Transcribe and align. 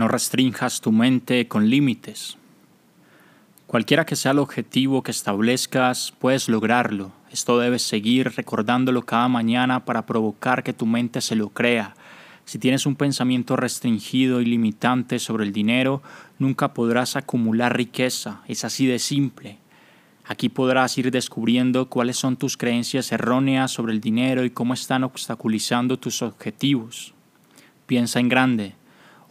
No 0.00 0.08
restrinjas 0.08 0.80
tu 0.80 0.92
mente 0.92 1.46
con 1.46 1.68
límites. 1.68 2.38
Cualquiera 3.66 4.06
que 4.06 4.16
sea 4.16 4.32
el 4.32 4.38
objetivo 4.38 5.02
que 5.02 5.10
establezcas, 5.10 6.14
puedes 6.18 6.48
lograrlo. 6.48 7.12
Esto 7.30 7.58
debes 7.58 7.82
seguir 7.82 8.32
recordándolo 8.34 9.02
cada 9.02 9.28
mañana 9.28 9.84
para 9.84 10.06
provocar 10.06 10.62
que 10.62 10.72
tu 10.72 10.86
mente 10.86 11.20
se 11.20 11.36
lo 11.36 11.50
crea. 11.50 11.94
Si 12.46 12.58
tienes 12.58 12.86
un 12.86 12.96
pensamiento 12.96 13.56
restringido 13.56 14.40
y 14.40 14.46
limitante 14.46 15.18
sobre 15.18 15.44
el 15.44 15.52
dinero, 15.52 16.00
nunca 16.38 16.72
podrás 16.72 17.16
acumular 17.16 17.76
riqueza. 17.76 18.40
Es 18.48 18.64
así 18.64 18.86
de 18.86 18.98
simple. 18.98 19.58
Aquí 20.24 20.48
podrás 20.48 20.96
ir 20.96 21.10
descubriendo 21.10 21.90
cuáles 21.90 22.16
son 22.16 22.38
tus 22.38 22.56
creencias 22.56 23.12
erróneas 23.12 23.70
sobre 23.70 23.92
el 23.92 24.00
dinero 24.00 24.46
y 24.46 24.50
cómo 24.50 24.72
están 24.72 25.04
obstaculizando 25.04 25.98
tus 25.98 26.22
objetivos. 26.22 27.12
Piensa 27.84 28.18
en 28.18 28.30
grande. 28.30 28.79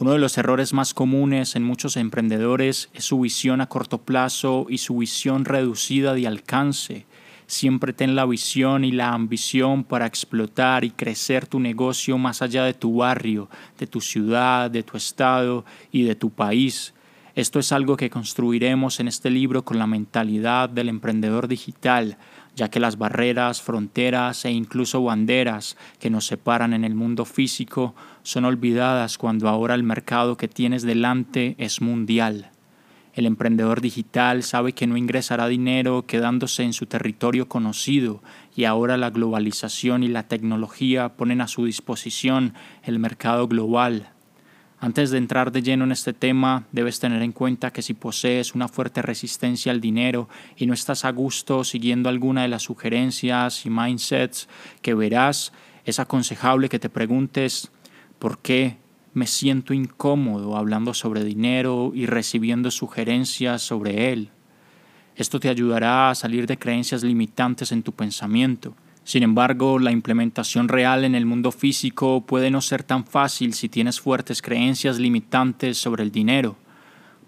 Uno 0.00 0.12
de 0.12 0.18
los 0.20 0.38
errores 0.38 0.72
más 0.72 0.94
comunes 0.94 1.56
en 1.56 1.64
muchos 1.64 1.96
emprendedores 1.96 2.88
es 2.94 3.02
su 3.02 3.18
visión 3.18 3.60
a 3.60 3.68
corto 3.68 3.98
plazo 3.98 4.66
y 4.68 4.78
su 4.78 4.98
visión 4.98 5.44
reducida 5.44 6.14
de 6.14 6.28
alcance. 6.28 7.04
Siempre 7.48 7.92
ten 7.92 8.14
la 8.14 8.24
visión 8.24 8.84
y 8.84 8.92
la 8.92 9.08
ambición 9.08 9.82
para 9.82 10.06
explotar 10.06 10.84
y 10.84 10.90
crecer 10.90 11.48
tu 11.48 11.58
negocio 11.58 12.16
más 12.16 12.42
allá 12.42 12.62
de 12.62 12.74
tu 12.74 12.98
barrio, 12.98 13.48
de 13.76 13.88
tu 13.88 14.00
ciudad, 14.00 14.70
de 14.70 14.84
tu 14.84 14.96
estado 14.96 15.64
y 15.90 16.04
de 16.04 16.14
tu 16.14 16.30
país. 16.30 16.94
Esto 17.38 17.60
es 17.60 17.70
algo 17.70 17.96
que 17.96 18.10
construiremos 18.10 18.98
en 18.98 19.06
este 19.06 19.30
libro 19.30 19.64
con 19.64 19.78
la 19.78 19.86
mentalidad 19.86 20.68
del 20.68 20.88
emprendedor 20.88 21.46
digital, 21.46 22.18
ya 22.56 22.68
que 22.68 22.80
las 22.80 22.98
barreras, 22.98 23.62
fronteras 23.62 24.44
e 24.44 24.50
incluso 24.50 25.04
banderas 25.04 25.76
que 26.00 26.10
nos 26.10 26.26
separan 26.26 26.72
en 26.72 26.82
el 26.82 26.96
mundo 26.96 27.24
físico 27.24 27.94
son 28.24 28.44
olvidadas 28.44 29.18
cuando 29.18 29.48
ahora 29.48 29.76
el 29.76 29.84
mercado 29.84 30.36
que 30.36 30.48
tienes 30.48 30.82
delante 30.82 31.54
es 31.58 31.80
mundial. 31.80 32.50
El 33.14 33.24
emprendedor 33.24 33.82
digital 33.82 34.42
sabe 34.42 34.72
que 34.72 34.88
no 34.88 34.96
ingresará 34.96 35.46
dinero 35.46 36.06
quedándose 36.08 36.64
en 36.64 36.72
su 36.72 36.86
territorio 36.86 37.48
conocido 37.48 38.20
y 38.56 38.64
ahora 38.64 38.96
la 38.96 39.10
globalización 39.10 40.02
y 40.02 40.08
la 40.08 40.26
tecnología 40.26 41.10
ponen 41.10 41.40
a 41.40 41.46
su 41.46 41.66
disposición 41.66 42.54
el 42.82 42.98
mercado 42.98 43.46
global 43.46 44.10
antes 44.80 45.10
de 45.10 45.18
entrar 45.18 45.50
de 45.50 45.62
lleno 45.62 45.84
en 45.84 45.92
este 45.92 46.12
tema, 46.12 46.64
debes 46.70 47.00
tener 47.00 47.22
en 47.22 47.32
cuenta 47.32 47.72
que 47.72 47.82
si 47.82 47.94
posees 47.94 48.54
una 48.54 48.68
fuerte 48.68 49.02
resistencia 49.02 49.72
al 49.72 49.80
dinero 49.80 50.28
y 50.56 50.66
no 50.66 50.74
estás 50.74 51.04
a 51.04 51.10
gusto 51.10 51.64
siguiendo 51.64 52.08
alguna 52.08 52.42
de 52.42 52.48
las 52.48 52.62
sugerencias 52.62 53.66
y 53.66 53.70
mindsets 53.70 54.48
que 54.80 54.94
verás, 54.94 55.52
es 55.84 55.98
aconsejable 55.98 56.68
que 56.68 56.78
te 56.78 56.90
preguntes 56.90 57.72
por 58.20 58.38
qué 58.38 58.76
me 59.14 59.26
siento 59.26 59.74
incómodo 59.74 60.56
hablando 60.56 60.94
sobre 60.94 61.24
dinero 61.24 61.90
y 61.92 62.06
recibiendo 62.06 62.70
sugerencias 62.70 63.62
sobre 63.62 64.12
él. 64.12 64.30
Esto 65.16 65.40
te 65.40 65.48
ayudará 65.48 66.10
a 66.10 66.14
salir 66.14 66.46
de 66.46 66.56
creencias 66.56 67.02
limitantes 67.02 67.72
en 67.72 67.82
tu 67.82 67.90
pensamiento 67.92 68.76
sin 69.08 69.22
embargo, 69.22 69.78
la 69.78 69.90
implementación 69.90 70.68
real 70.68 71.02
en 71.02 71.14
el 71.14 71.24
mundo 71.24 71.50
físico 71.50 72.20
puede 72.26 72.50
no 72.50 72.60
ser 72.60 72.82
tan 72.82 73.06
fácil 73.06 73.54
si 73.54 73.70
tienes 73.70 73.98
fuertes 73.98 74.42
creencias 74.42 74.98
limitantes 74.98 75.78
sobre 75.78 76.02
el 76.02 76.12
dinero. 76.12 76.56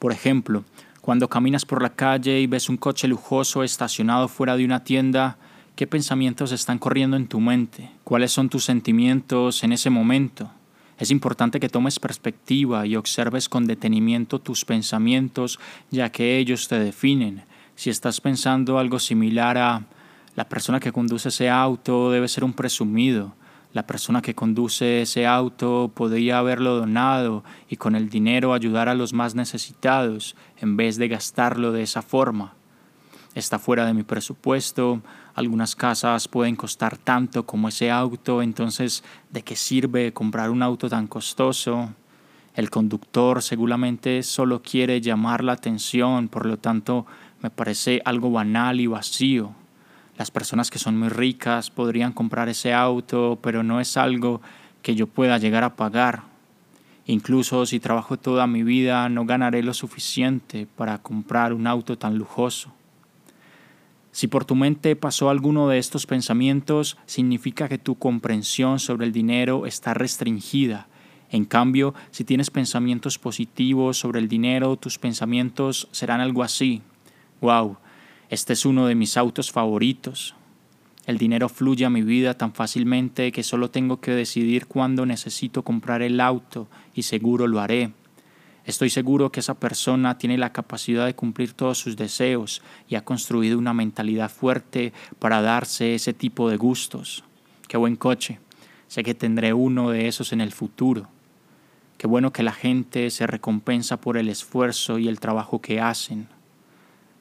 Por 0.00 0.10
ejemplo, 0.10 0.64
cuando 1.00 1.28
caminas 1.28 1.64
por 1.64 1.80
la 1.80 1.94
calle 1.94 2.40
y 2.40 2.48
ves 2.48 2.68
un 2.68 2.78
coche 2.78 3.06
lujoso 3.06 3.62
estacionado 3.62 4.26
fuera 4.26 4.56
de 4.56 4.64
una 4.64 4.82
tienda, 4.82 5.38
¿qué 5.76 5.86
pensamientos 5.86 6.50
están 6.50 6.80
corriendo 6.80 7.16
en 7.16 7.28
tu 7.28 7.38
mente? 7.38 7.88
¿Cuáles 8.02 8.32
son 8.32 8.48
tus 8.48 8.64
sentimientos 8.64 9.62
en 9.62 9.70
ese 9.70 9.88
momento? 9.88 10.50
Es 10.98 11.12
importante 11.12 11.60
que 11.60 11.68
tomes 11.68 12.00
perspectiva 12.00 12.86
y 12.86 12.96
observes 12.96 13.48
con 13.48 13.68
detenimiento 13.68 14.40
tus 14.40 14.64
pensamientos, 14.64 15.60
ya 15.92 16.10
que 16.10 16.38
ellos 16.38 16.66
te 16.66 16.80
definen. 16.80 17.44
Si 17.76 17.88
estás 17.88 18.20
pensando 18.20 18.80
algo 18.80 18.98
similar 18.98 19.56
a 19.58 19.84
la 20.38 20.48
persona 20.48 20.78
que 20.78 20.92
conduce 20.92 21.30
ese 21.30 21.50
auto 21.50 22.12
debe 22.12 22.28
ser 22.28 22.44
un 22.44 22.52
presumido. 22.52 23.34
La 23.72 23.88
persona 23.88 24.22
que 24.22 24.36
conduce 24.36 25.02
ese 25.02 25.26
auto 25.26 25.90
podría 25.92 26.38
haberlo 26.38 26.76
donado 26.76 27.42
y 27.68 27.74
con 27.74 27.96
el 27.96 28.08
dinero 28.08 28.54
ayudar 28.54 28.88
a 28.88 28.94
los 28.94 29.12
más 29.12 29.34
necesitados 29.34 30.36
en 30.58 30.76
vez 30.76 30.96
de 30.96 31.08
gastarlo 31.08 31.72
de 31.72 31.82
esa 31.82 32.02
forma. 32.02 32.54
Está 33.34 33.58
fuera 33.58 33.84
de 33.84 33.94
mi 33.94 34.04
presupuesto, 34.04 35.02
algunas 35.34 35.74
casas 35.74 36.28
pueden 36.28 36.54
costar 36.54 36.96
tanto 36.96 37.44
como 37.44 37.66
ese 37.66 37.90
auto, 37.90 38.40
entonces 38.40 39.02
¿de 39.30 39.42
qué 39.42 39.56
sirve 39.56 40.12
comprar 40.12 40.50
un 40.50 40.62
auto 40.62 40.88
tan 40.88 41.08
costoso? 41.08 41.94
El 42.54 42.70
conductor 42.70 43.42
seguramente 43.42 44.22
solo 44.22 44.62
quiere 44.62 45.00
llamar 45.00 45.42
la 45.42 45.54
atención, 45.54 46.28
por 46.28 46.46
lo 46.46 46.58
tanto 46.58 47.06
me 47.42 47.50
parece 47.50 48.00
algo 48.04 48.30
banal 48.30 48.78
y 48.78 48.86
vacío. 48.86 49.57
Las 50.18 50.32
personas 50.32 50.70
que 50.70 50.80
son 50.80 50.98
muy 50.98 51.08
ricas 51.08 51.70
podrían 51.70 52.12
comprar 52.12 52.48
ese 52.48 52.74
auto, 52.74 53.38
pero 53.40 53.62
no 53.62 53.80
es 53.80 53.96
algo 53.96 54.42
que 54.82 54.96
yo 54.96 55.06
pueda 55.06 55.38
llegar 55.38 55.62
a 55.62 55.76
pagar. 55.76 56.24
Incluso 57.06 57.64
si 57.66 57.78
trabajo 57.78 58.18
toda 58.18 58.48
mi 58.48 58.64
vida 58.64 59.08
no 59.08 59.24
ganaré 59.24 59.62
lo 59.62 59.72
suficiente 59.72 60.66
para 60.76 60.98
comprar 60.98 61.52
un 61.52 61.68
auto 61.68 61.96
tan 61.96 62.18
lujoso. 62.18 62.72
Si 64.10 64.26
por 64.26 64.44
tu 64.44 64.56
mente 64.56 64.96
pasó 64.96 65.30
alguno 65.30 65.68
de 65.68 65.78
estos 65.78 66.04
pensamientos, 66.04 66.98
significa 67.06 67.68
que 67.68 67.78
tu 67.78 67.94
comprensión 67.94 68.80
sobre 68.80 69.06
el 69.06 69.12
dinero 69.12 69.66
está 69.66 69.94
restringida. 69.94 70.88
En 71.30 71.44
cambio, 71.44 71.94
si 72.10 72.24
tienes 72.24 72.50
pensamientos 72.50 73.18
positivos 73.18 73.98
sobre 73.98 74.18
el 74.18 74.28
dinero, 74.28 74.76
tus 74.76 74.98
pensamientos 74.98 75.86
serán 75.92 76.20
algo 76.20 76.42
así. 76.42 76.82
Wow, 77.40 77.76
este 78.30 78.52
es 78.52 78.66
uno 78.66 78.86
de 78.86 78.94
mis 78.94 79.16
autos 79.16 79.50
favoritos. 79.50 80.34
El 81.06 81.16
dinero 81.16 81.48
fluye 81.48 81.86
a 81.86 81.90
mi 81.90 82.02
vida 82.02 82.34
tan 82.34 82.52
fácilmente 82.52 83.32
que 83.32 83.42
solo 83.42 83.70
tengo 83.70 84.00
que 84.00 84.10
decidir 84.10 84.66
cuándo 84.66 85.06
necesito 85.06 85.62
comprar 85.62 86.02
el 86.02 86.20
auto 86.20 86.68
y 86.94 87.04
seguro 87.04 87.46
lo 87.46 87.60
haré. 87.60 87.92
Estoy 88.66 88.90
seguro 88.90 89.32
que 89.32 89.40
esa 89.40 89.54
persona 89.54 90.18
tiene 90.18 90.36
la 90.36 90.52
capacidad 90.52 91.06
de 91.06 91.14
cumplir 91.14 91.54
todos 91.54 91.78
sus 91.78 91.96
deseos 91.96 92.60
y 92.86 92.96
ha 92.96 93.04
construido 93.04 93.56
una 93.56 93.72
mentalidad 93.72 94.30
fuerte 94.30 94.92
para 95.18 95.40
darse 95.40 95.94
ese 95.94 96.12
tipo 96.12 96.50
de 96.50 96.58
gustos. 96.58 97.24
Qué 97.66 97.78
buen 97.78 97.96
coche. 97.96 98.40
Sé 98.88 99.02
que 99.02 99.14
tendré 99.14 99.54
uno 99.54 99.88
de 99.88 100.06
esos 100.06 100.34
en 100.34 100.42
el 100.42 100.52
futuro. 100.52 101.08
Qué 101.96 102.06
bueno 102.06 102.30
que 102.30 102.42
la 102.42 102.52
gente 102.52 103.08
se 103.08 103.26
recompensa 103.26 103.98
por 104.02 104.18
el 104.18 104.28
esfuerzo 104.28 104.98
y 104.98 105.08
el 105.08 105.18
trabajo 105.18 105.62
que 105.62 105.80
hacen. 105.80 106.28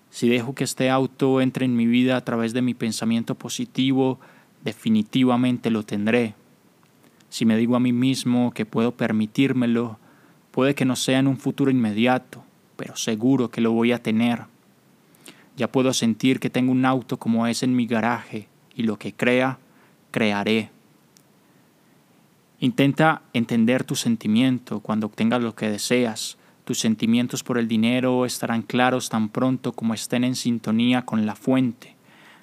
Si 0.10 0.30
dejo 0.30 0.56
que 0.56 0.64
este 0.64 0.90
auto 0.90 1.42
entre 1.42 1.66
en 1.66 1.76
mi 1.76 1.86
vida 1.86 2.18
a 2.18 2.24
través 2.24 2.54
de 2.54 2.62
mi 2.62 2.74
pensamiento 2.74 3.36
positivo, 3.36 4.20
definitivamente 4.64 5.70
lo 5.70 5.84
tendré. 5.84 6.34
Si 7.30 7.46
me 7.46 7.58
digo 7.58 7.76
a 7.76 7.80
mí 7.80 7.92
mismo 7.92 8.52
que 8.52 8.66
puedo 8.66 8.92
permitírmelo, 8.92 10.00
puede 10.52 10.76
que 10.76 10.86
no 10.86 10.96
sea 10.96 11.20
en 11.20 11.28
un 11.28 11.38
futuro 11.38 11.70
inmediato, 11.70 12.44
pero 12.78 12.96
seguro 12.96 13.50
que 13.50 13.62
lo 13.62 13.72
voy 13.72 13.92
a 13.92 14.02
tener. 14.02 14.46
Ya 15.58 15.72
puedo 15.72 15.94
sentir 15.94 16.40
que 16.40 16.50
tengo 16.50 16.72
un 16.72 16.86
auto 16.86 17.18
como 17.18 17.48
ese 17.48 17.66
en 17.66 17.76
mi 17.76 17.86
garaje 17.88 18.48
y 18.76 18.84
lo 18.84 18.98
que 18.98 19.14
crea, 19.14 19.60
crearé. 20.12 20.70
Intenta 22.60 23.22
entender 23.34 23.84
tu 23.84 23.96
sentimiento 23.96 24.80
cuando 24.80 25.08
obtengas 25.08 25.42
lo 25.42 25.56
que 25.56 25.70
deseas 25.70 26.38
tus 26.68 26.82
sentimientos 26.82 27.44
por 27.44 27.58
el 27.58 27.70
dinero 27.70 28.26
estarán 28.26 28.62
claros 28.62 29.08
tan 29.08 29.30
pronto 29.30 29.72
como 29.72 29.94
estén 29.94 30.26
en 30.26 30.36
sintonía 30.36 31.04
con 31.04 31.26
la 31.26 31.34
fuente. 31.34 31.96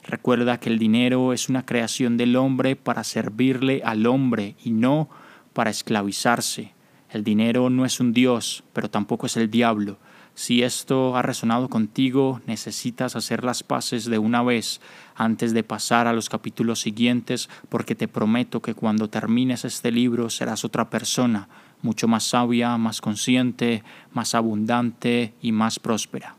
Recuerda 0.02 0.58
que 0.58 0.70
el 0.70 0.78
dinero 0.78 1.34
es 1.34 1.50
una 1.50 1.66
creación 1.66 2.16
del 2.16 2.34
hombre 2.36 2.74
para 2.74 3.04
servirle 3.04 3.82
al 3.84 4.06
hombre 4.06 4.56
y 4.64 4.70
no 4.70 5.10
para 5.52 5.68
esclavizarse. 5.68 6.72
El 7.10 7.22
dinero 7.22 7.68
no 7.68 7.84
es 7.84 8.00
un 8.00 8.14
dios, 8.14 8.64
pero 8.72 8.88
tampoco 8.88 9.26
es 9.26 9.36
el 9.36 9.50
diablo. 9.50 9.98
Si 10.34 10.62
esto 10.62 11.18
ha 11.18 11.22
resonado 11.22 11.68
contigo, 11.68 12.40
necesitas 12.46 13.16
hacer 13.16 13.44
las 13.44 13.62
paces 13.62 14.06
de 14.06 14.16
una 14.16 14.42
vez 14.42 14.80
antes 15.16 15.52
de 15.52 15.64
pasar 15.64 16.06
a 16.06 16.14
los 16.14 16.30
capítulos 16.30 16.80
siguientes, 16.80 17.50
porque 17.68 17.94
te 17.94 18.08
prometo 18.08 18.62
que 18.62 18.72
cuando 18.72 19.10
termines 19.10 19.66
este 19.66 19.92
libro 19.92 20.30
serás 20.30 20.64
otra 20.64 20.88
persona, 20.88 21.46
mucho 21.84 22.08
más 22.08 22.24
sabia, 22.24 22.76
más 22.78 23.00
consciente, 23.00 23.84
más 24.12 24.34
abundante 24.34 25.34
y 25.40 25.52
más 25.52 25.78
próspera. 25.78 26.34